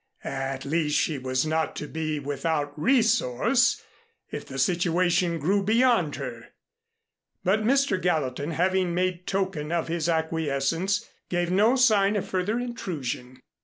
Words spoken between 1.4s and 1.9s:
not to